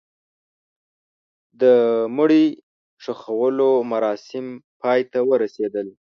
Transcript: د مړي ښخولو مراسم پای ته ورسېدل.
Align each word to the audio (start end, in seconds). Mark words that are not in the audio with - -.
د 1.61 1.63
مړي 2.17 2.45
ښخولو 3.03 3.69
مراسم 3.91 4.45
پای 4.81 5.01
ته 5.11 5.19
ورسېدل. 5.29 5.87